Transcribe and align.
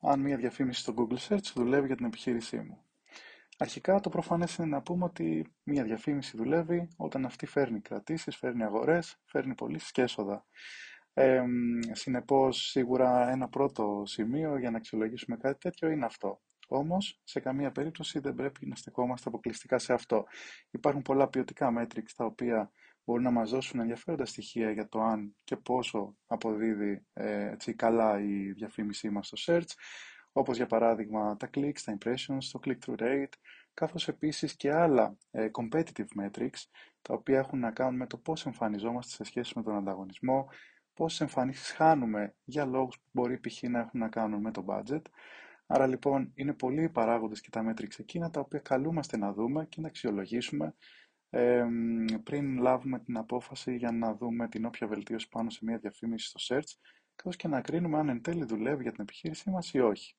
αν 0.00 0.20
μια 0.20 0.36
διαφήμιση 0.36 0.80
στο 0.80 0.94
Google 0.96 1.28
Search 1.28 1.52
δουλεύει 1.54 1.86
για 1.86 1.96
την 1.96 2.06
επιχείρησή 2.06 2.56
μου. 2.56 2.84
Αρχικά 3.58 4.00
το 4.00 4.08
προφανές 4.08 4.56
είναι 4.56 4.66
να 4.66 4.82
πούμε 4.82 5.04
ότι 5.04 5.52
μια 5.62 5.84
διαφήμιση 5.84 6.36
δουλεύει 6.36 6.88
όταν 6.96 7.24
αυτή 7.24 7.46
φέρνει 7.46 7.80
κρατήσεις, 7.80 8.36
φέρνει 8.36 8.62
αγορές, 8.62 9.16
φέρνει 9.24 9.54
πωλήσεις 9.54 9.90
και 9.90 10.02
έσοδα. 10.02 10.46
Ε, 11.12 11.42
συνεπώς, 11.92 12.56
σίγουρα 12.56 13.30
ένα 13.30 13.48
πρώτο 13.48 14.02
σημείο 14.06 14.58
για 14.58 14.70
να 14.70 14.76
αξιολογήσουμε 14.76 15.36
κάτι 15.36 15.58
τέτοιο 15.58 15.88
είναι 15.88 16.04
αυτό. 16.04 16.40
Όμως, 16.68 17.20
σε 17.24 17.40
καμία 17.40 17.70
περίπτωση 17.70 18.18
δεν 18.18 18.34
πρέπει 18.34 18.66
να 18.66 18.74
στεκόμαστε 18.74 19.28
αποκλειστικά 19.28 19.78
σε 19.78 19.92
αυτό. 19.92 20.24
Υπάρχουν 20.70 21.02
πολλά 21.02 21.28
ποιοτικά 21.28 21.72
metrics 21.78 22.10
τα 22.16 22.24
οποία 22.24 22.70
μπορούν 23.10 23.24
να 23.24 23.30
μας 23.30 23.50
δώσουν 23.50 23.80
ενδιαφέροντα 23.80 24.24
στοιχεία 24.24 24.70
για 24.70 24.88
το 24.88 25.00
αν 25.00 25.36
και 25.44 25.56
πόσο 25.56 26.16
αποδίδει 26.26 27.06
ε, 27.12 27.50
έτσι, 27.50 27.74
καλά 27.74 28.20
η 28.20 28.52
διαφήμισή 28.52 29.10
μας 29.10 29.26
στο 29.26 29.36
search, 29.46 29.72
όπως 30.32 30.56
για 30.56 30.66
παράδειγμα 30.66 31.36
τα 31.36 31.50
clicks, 31.54 31.80
τα 31.84 31.98
impressions, 31.98 32.44
το 32.52 32.60
click-through 32.64 33.00
rate, 33.02 33.32
καθώς 33.74 34.08
επίσης 34.08 34.56
και 34.56 34.72
άλλα 34.72 35.16
ε, 35.30 35.48
competitive 35.52 36.22
metrics, 36.22 36.62
τα 37.02 37.14
οποία 37.14 37.38
έχουν 37.38 37.58
να 37.58 37.70
κάνουν 37.70 37.96
με 37.96 38.06
το 38.06 38.16
πώς 38.16 38.46
εμφανιζόμαστε 38.46 39.12
σε 39.12 39.24
σχέση 39.24 39.52
με 39.56 39.62
τον 39.62 39.76
ανταγωνισμό, 39.76 40.48
πόσες 40.94 41.20
εμφανίσεις 41.20 41.70
χάνουμε 41.70 42.34
για 42.44 42.64
λόγους 42.64 42.96
που 42.96 43.08
μπορεί 43.10 43.40
π.χ. 43.40 43.62
να 43.62 43.78
έχουν 43.78 44.00
να 44.00 44.08
κάνουν 44.08 44.40
με 44.40 44.50
το 44.50 44.64
budget. 44.68 45.02
Άρα 45.66 45.86
λοιπόν 45.86 46.32
είναι 46.34 46.52
πολλοί 46.52 46.82
οι 46.82 46.88
παράγοντες 46.88 47.40
και 47.40 47.50
τα 47.50 47.64
metrics 47.70 47.98
εκείνα 47.98 48.30
τα 48.30 48.40
οποία 48.40 48.58
καλούμαστε 48.58 49.16
να 49.16 49.32
δούμε 49.32 49.66
και 49.66 49.80
να 49.80 49.88
αξιολογήσουμε 49.88 50.74
ε, 51.30 51.66
πριν 52.22 52.58
λάβουμε 52.58 52.98
την 52.98 53.16
απόφαση 53.16 53.76
για 53.76 53.92
να 53.92 54.14
δούμε 54.14 54.48
την 54.48 54.64
όποια 54.64 54.86
βελτίωση 54.86 55.28
πάνω 55.28 55.50
σε 55.50 55.58
μια 55.62 55.78
διαφήμιση 55.78 56.28
στο 56.28 56.54
search, 56.54 56.72
καθώς 57.16 57.36
και 57.36 57.48
να 57.48 57.60
κρίνουμε 57.60 57.98
αν 57.98 58.08
εν 58.08 58.22
τέλει 58.22 58.44
δουλεύει 58.44 58.82
για 58.82 58.92
την 58.92 59.02
επιχείρησή 59.02 59.50
μας 59.50 59.72
ή 59.72 59.80
όχι. 59.80 60.14